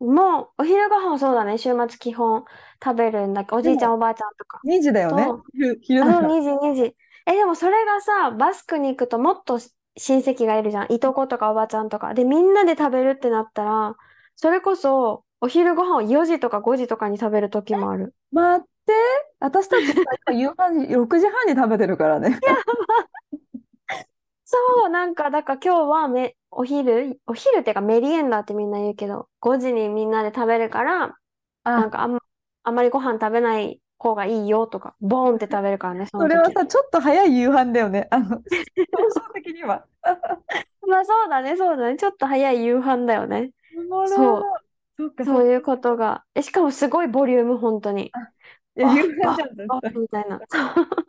[0.00, 1.58] も、お昼ご飯もそうだね。
[1.58, 2.44] 週末基本
[2.82, 5.34] 食べるんだけど、おでも、じいちゃんおばあちゃんとか2時だよね。
[5.34, 6.28] と、昼、昼だから。
[6.28, 6.96] 2時、2時。
[7.26, 10.92] え、でもそれがさ、バスクに行くともっとし親戚がいるじゃん。
[10.92, 12.14] いとことかおばちゃんとか。
[12.14, 13.96] で、みんなで食べるってなったら、
[14.36, 18.14] それこそ、お昼ご飯を4時とか5時とかに食べる時もある。
[18.32, 18.92] 待って、
[19.40, 22.40] 私たちさ、今夕飯6 時半に食べてるからね。
[24.44, 31.18] そう、なんか、だから今日はめ、お昼、お昼っていうかメリエンダーってみんな言うけど、5時にみんなで食べるから、
[31.74, 32.20] なんあ、かあんま、
[32.64, 36.28] あんまりご飯食べない方がいいよとか、ボーンって食べるからね、その時。
[36.28, 38.08] それはさ、ちょっと早い夕飯だよね。
[38.10, 38.42] あの、
[38.92, 39.86] 表情的には。
[40.86, 41.96] まあそうだね、そうだね。
[41.96, 43.52] ちょっと早い夕飯だよね。
[43.74, 44.60] おもろそう。
[44.92, 45.42] そっか、そっか。
[45.42, 46.24] そういうことが。
[46.34, 48.14] え、しかもすごいボリューム、本当に。
[48.76, 49.50] 夕飯じゃん。
[50.00, 50.42] みたいな。
[50.42, 50.46] え、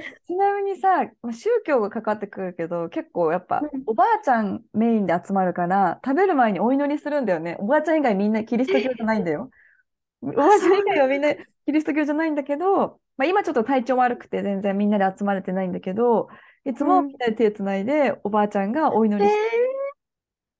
[0.00, 7.56] ちなみにさ、まあ宗教がかかってくるけど、結構やっぱうんおばあちゃんメインで集まるから、食べる前にお祈りするんだよね。
[7.58, 9.50] おばあちゃん以外みんなキリスト教じゃないんだよ。
[10.22, 16.28] おばあちゃん以外はみんなキリスト教じゃないんだけど、まあ、今ちょっと体調悪くて全然みんなで集まれてないんだけど、
[16.64, 19.72] いつうんもみんなで手つないでおばあちゃんがお祈えりして、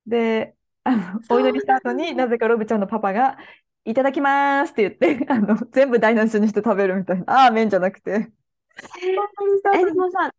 [0.07, 3.39] で、あの、お祈りした後になぜかロブちゃんのパパが、
[3.85, 7.25] いただきますって言って、あの、全部台無しにして食べるみたいな。
[7.45, 8.31] ああ、麺じゃなくて。
[9.03, 10.33] え、でもさ、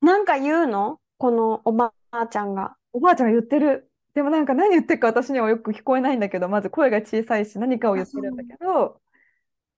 [0.00, 1.00] なんか言うの？
[1.16, 2.76] このおばあちゃんが。
[2.92, 3.90] おばあちゃんが言ってる。
[4.14, 8.04] でもなんか何言ってるか私にはよく聞こえないんだけど、まず声が小さいし何かを言。
[8.04, 9.00] ってるんだけど、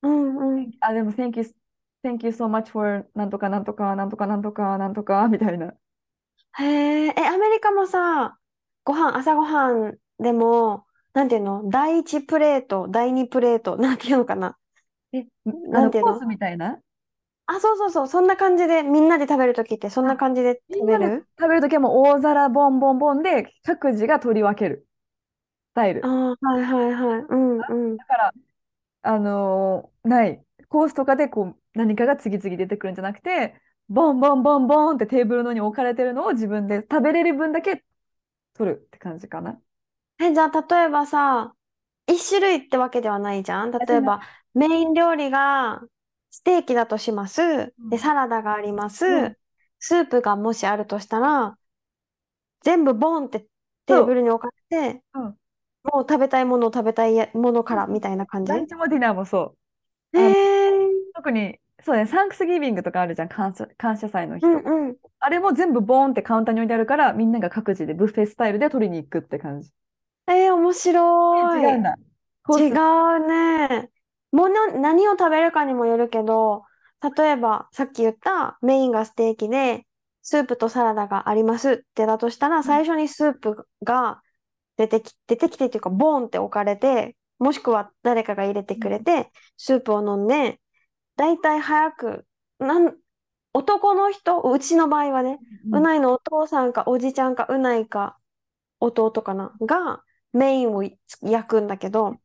[0.02, 0.70] うんうん。
[0.80, 1.54] あ、でも Thank you,
[2.04, 5.74] thank you so much for なんとかなんとかなんとかなんとかなんとかみたいな。
[6.58, 8.38] へえ、え、アメリカもさ、
[8.84, 11.68] ご飯、朝ごはんでも、なんていうの？
[11.70, 14.56] 第一プレート、第二プレート、なんていうのかな？
[15.12, 16.78] え、あの、なんていうのコースみたいな？
[17.46, 21.26] あ、そうそうそう、そんな感じで、みんなで食べるときって、そんなあ、感じでみんなで食べる？
[21.38, 24.88] 食べるときはもう大皿ボンボンボンで各自が取り分ける
[25.72, 26.14] スタイル。
[26.34, 27.20] ああ、はいはいはい。
[27.28, 27.98] うんうん。
[27.98, 28.34] だから、
[29.02, 30.44] あのーない。
[30.68, 37.84] コースとかでこう何かが次々出てくるんじゃなくて、ボンボンボンボンってテーブルの上に置かれてるのを自分で食べれる分だけ
[38.54, 39.62] 取るって感じかな。
[40.18, 41.54] え、じゃあ、例えばさ、
[42.06, 43.70] 一種類ってわけではないじゃん。
[43.78, 44.20] あ、じゃな例えば、
[44.54, 45.82] メイン料理が
[46.36, 47.40] ステーキだとします。
[47.40, 47.98] で、うん。
[47.98, 49.32] サラダがありまうん。
[49.32, 49.38] す。
[49.78, 51.58] スープがもしあるとしたら、
[52.60, 53.46] 全部ボンって
[53.86, 54.04] テー。
[54.04, 55.38] ブルに置かれて、うん。
[55.84, 58.52] もう食べたいものを食べたいやものからみたいな感じ？
[58.52, 59.56] ランチもディナーもそ
[60.14, 60.18] う。
[60.18, 64.74] えー、特に、そうね、サンクスギビングとかあるじゃん、感謝、感謝祭の日うとか。
[64.74, 64.96] んうん。
[65.20, 69.72] あれも全部ボーンってカウンターに置いてあるから、みんなが各自でブッフェスタイルで取りに行くって感じ。
[70.28, 70.72] えー、面
[71.32, 71.60] え、白い。
[71.60, 71.96] 違うんだ。
[72.42, 72.70] コ違。
[72.70, 73.90] うね。
[74.36, 76.64] もの、何を食べるかにもよるけど、
[77.16, 79.86] 例えば、さっき言ったメインがステーキで、
[80.22, 82.82] スープとサラダがありますってだとしたら、うん。
[82.82, 84.20] 最初にスープが
[84.76, 88.80] 出てき、出てきてっていうか、ボーンって置かれて、もしくは誰かが入れてうん。
[88.80, 90.60] くれて、スープを飲んで、
[91.16, 92.26] だいたい早く、
[92.58, 92.94] なん、
[93.54, 95.38] 男の人、うちの場合はね、
[95.70, 98.18] ううんないのお父さんかおじちゃんかうないか
[98.80, 100.82] 弟かな、がメインを
[101.22, 102.16] 焼くんだけど、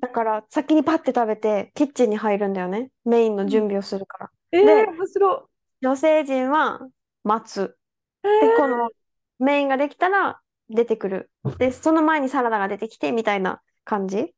[0.00, 2.90] だから先にパッて食べてキッチンに入るんだよね。
[3.04, 4.30] メインの準備をするから。
[4.52, 5.48] えー、で面白
[5.82, 6.80] 女性陣は
[7.24, 7.76] 待つ。
[8.24, 8.28] い。
[8.28, 8.90] で、えこの
[9.38, 11.30] メインができたら出てくる。
[11.58, 14.28] で、その前にサラダが出てきてみたいな感じー、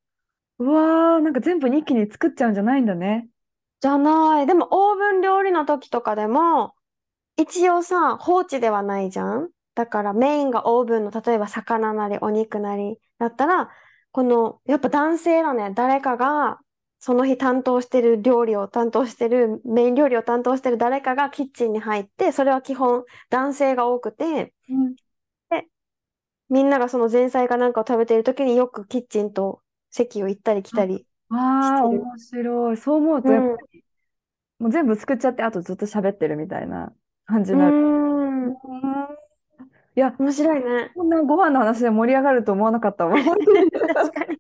[0.59, 3.29] うわー、なんか全部一気に作っちゃうんじゃないんだね。
[3.81, 4.47] じゃない。
[4.47, 6.75] でもオーブン料理の時とかでも
[7.37, 9.51] 一応さ、放置ではないじゃん。
[9.75, 13.71] だからメインがオーブンの例えば魚なりお肉なりだったら、
[14.15, 15.73] このやっぱ男性だね。
[15.75, 16.61] 誰かが
[17.01, 24.97] その日担当してる料理を担当してる、メイン料理を担当してる誰かがキッチンに入って、それは基本男性が多くて、うん
[26.49, 31.07] みんながその前菜かなんかを食べている時によくキッチンと席を行ったり来たり。
[31.31, 32.77] ああ、してる面白い。
[32.77, 33.85] そう思うと、やっぱり、
[34.59, 36.95] もう全部作っちゃって、あとずっと喋ってるみたいな
[37.27, 37.77] 感じうになる。
[38.45, 38.55] うん
[39.97, 40.91] いや、面白いね。
[40.97, 43.23] こんなご飯の話で盛り上がると思わなかったわ。
[43.23, 43.71] 本当に。
[43.71, 43.77] ち。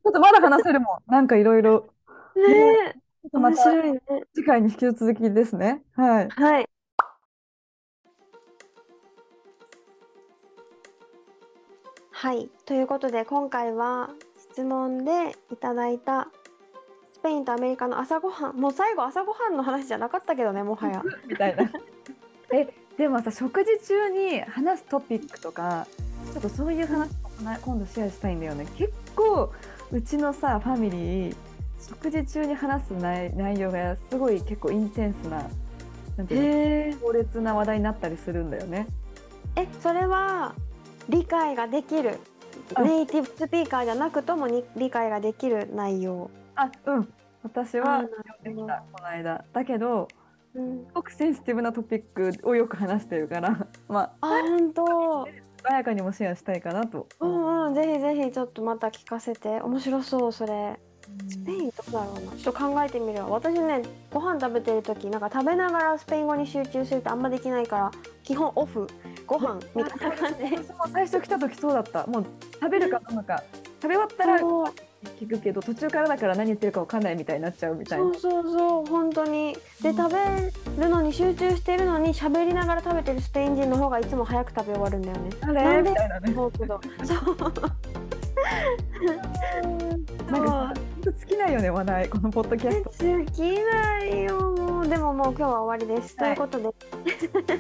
[0.05, 1.13] ょっとまだ話せるもん。
[1.13, 1.87] なんかいろいろ。
[2.35, 2.43] ね
[2.89, 4.01] え、ちょっとまた面白いね。
[4.35, 5.83] 次回に引き続きですね。
[5.95, 6.29] はい。
[6.29, 6.69] はい。
[12.11, 12.49] はい。
[12.67, 16.29] ということで、今回は質問でいただいた
[17.13, 21.03] スペインとアメリカの朝ごはん、もう最後朝ごはんの話じゃなかったけどね、もはや。
[21.29, 21.71] みたいな。
[22.53, 25.87] え、でもさ、食事中に話すトピックとか、
[26.33, 28.67] ちょっとそういう話も今度シェアしたいんだよね。
[28.77, 29.53] 結構、
[29.91, 31.37] うちのさ、ファミリー、
[31.87, 35.51] 食事中に話す内内容がすごい結構インテンスな、
[36.17, 36.97] なんていう。
[36.99, 38.87] 強烈な話題になったりするんだよね。
[39.57, 40.55] え、それは
[41.09, 42.19] 理解ができる？
[42.75, 46.31] あネイティブスピーカーじゃなくともに理解ができる内容。
[46.55, 47.13] あ、うん。
[47.43, 48.03] 私あは
[48.43, 49.45] できた、この間。
[49.53, 50.09] だけど、
[50.55, 54.85] うんす、ごくセンシティブなトピックをよく話してるから、 まあ、あ、本当。
[55.65, 57.09] 穏やかにもシェアしたいかなと。
[57.21, 59.61] うんうん、ぜひぜひちょっとまた聞かせて。
[59.63, 60.79] 面白そう、それ。
[61.29, 62.33] スペインどうだろうな。
[62.33, 63.29] ちょっと考えてみるわ。
[63.29, 67.91] 私ね、ご飯食べてる時なんか食べながらスペイン語に集中するとあんまできないから、
[68.23, 68.87] 基本オフ、
[69.27, 70.43] ご飯みたいな感じ。
[70.57, 72.07] 私も最初来た時そうだった。
[72.07, 73.43] もう食べるか飲むか。
[73.81, 74.41] 食べ終わったら
[75.21, 78.21] 聞くけど、途中からだから何言ってるかわかんないみたいになっちゃうみたいなそう。
[78.21, 79.57] そうそう、本当に。
[79.83, 85.31] で、うん食べるのに集中してるのに喋りながら食べてるスペイン人の方がいつも早く食べ終わるんだよね。
[85.41, 85.63] あれ？
[85.63, 85.91] なんで？
[85.91, 86.35] みたいなね。
[86.35, 86.53] そう。
[90.31, 92.09] なんか尽きないよね、話題。
[92.09, 92.91] このポッドキャスト。
[92.99, 96.75] 尽きないよもうでももう今日は終わりです、はいということ
[97.43, 97.59] で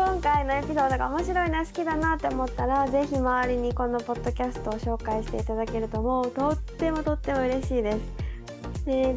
[0.00, 9.16] 今回のエピソードが面白いな好きだなって思ったらぜひ周りにこのポッドキャストを紹介していただけるともうとってもとっても嬉しいですで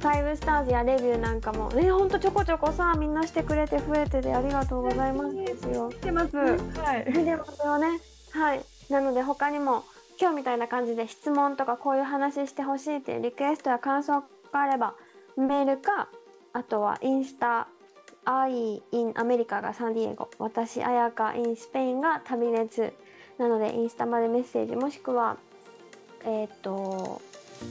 [0.00, 6.36] 5スターズやレビューなんかもねほんとちょこちょこさみんなしてくれて増えててありがとうございますですよ来てます。
[6.36, 6.54] は
[6.98, 7.12] い。
[7.12, 7.86] でもそれをね
[8.32, 8.60] はい
[8.90, 9.84] なので他にも
[10.20, 14.20] 今日みたいな感じで質問とかこういう話してほしいっていうリクエストや感想
[14.52, 14.94] があれば
[15.36, 16.08] メールか
[16.52, 17.68] あとはインスタ
[18.26, 20.28] I in アメリカがサンディエゴ。
[20.38, 22.92] 私あやか in スペインが旅熱
[23.38, 25.36] なのでインスタまでメッセージもしくは
[26.24, 27.22] えっ、と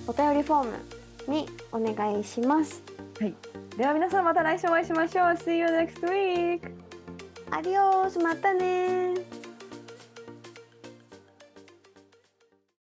[0.07, 2.81] お便りフォームにお願いします。
[3.77, 5.25] では皆さんまた来週お会いしましょう。
[5.33, 6.71] See you next week!
[7.51, 8.17] アディオース。
[8.19, 9.44] またねー